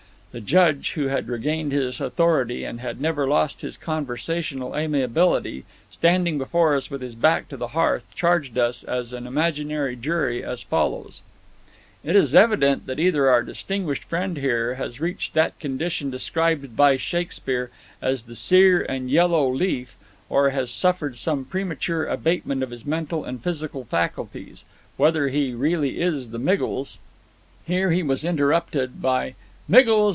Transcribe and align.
The 0.31 0.39
Judge, 0.39 0.93
who 0.93 1.07
had 1.07 1.27
regained 1.27 1.73
his 1.73 1.99
authority, 1.99 2.63
and 2.63 2.79
had 2.79 3.01
never 3.01 3.27
lost 3.27 3.59
his 3.59 3.75
conversational 3.75 4.77
amiability 4.77 5.65
standing 5.89 6.37
before 6.37 6.73
us 6.73 6.89
with 6.89 7.01
his 7.01 7.15
back 7.15 7.49
to 7.49 7.57
the 7.57 7.67
hearth 7.75 8.05
charged 8.15 8.57
us, 8.57 8.81
as 8.85 9.11
an 9.11 9.27
imaginary 9.27 9.97
jury, 9.97 10.41
as 10.41 10.63
follows: 10.63 11.21
"It 12.01 12.15
is 12.15 12.33
evident 12.33 12.85
that 12.87 12.97
either 12.97 13.27
our 13.29 13.43
distinguished 13.43 14.05
friend 14.05 14.37
here 14.37 14.75
has 14.75 15.01
reached 15.01 15.33
that 15.33 15.59
condition 15.59 16.09
described 16.09 16.77
by 16.77 16.95
Shakespeare 16.95 17.69
as 18.01 18.23
'the 18.23 18.35
sere 18.35 18.81
and 18.83 19.11
yellow 19.11 19.49
leaf,' 19.53 19.97
or 20.29 20.51
has 20.51 20.71
suffered 20.71 21.17
some 21.17 21.43
premature 21.43 22.05
abatement 22.07 22.63
of 22.63 22.69
his 22.71 22.85
mental 22.85 23.25
and 23.25 23.43
physical 23.43 23.83
faculties. 23.83 24.63
Whether 24.95 25.27
he 25.27 25.49
is 25.49 25.55
really 25.55 25.99
the 26.01 26.39
Miggles" 26.39 26.99
Here 27.67 27.91
he 27.91 28.01
was 28.01 28.23
interrupted 28.23 29.01
by 29.01 29.35
"Miggles! 29.69 30.09